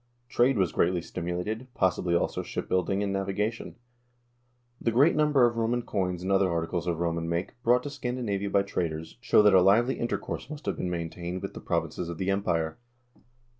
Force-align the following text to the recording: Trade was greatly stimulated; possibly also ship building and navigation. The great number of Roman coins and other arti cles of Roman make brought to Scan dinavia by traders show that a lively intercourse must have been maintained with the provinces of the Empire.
Trade 0.29 0.57
was 0.57 0.71
greatly 0.71 1.03
stimulated; 1.03 1.67
possibly 1.75 2.15
also 2.15 2.41
ship 2.41 2.67
building 2.67 3.03
and 3.03 3.13
navigation. 3.13 3.75
The 4.81 4.89
great 4.89 5.15
number 5.15 5.45
of 5.45 5.57
Roman 5.57 5.83
coins 5.83 6.23
and 6.23 6.31
other 6.31 6.49
arti 6.51 6.65
cles 6.71 6.87
of 6.87 6.97
Roman 6.99 7.29
make 7.29 7.61
brought 7.61 7.83
to 7.83 7.91
Scan 7.91 8.15
dinavia 8.17 8.49
by 8.51 8.63
traders 8.63 9.19
show 9.21 9.43
that 9.43 9.53
a 9.53 9.61
lively 9.61 9.99
intercourse 9.99 10.49
must 10.49 10.65
have 10.65 10.77
been 10.77 10.89
maintained 10.89 11.43
with 11.43 11.53
the 11.53 11.61
provinces 11.61 12.09
of 12.09 12.17
the 12.17 12.31
Empire. 12.31 12.79